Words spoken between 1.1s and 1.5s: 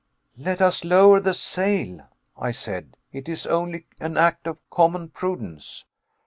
the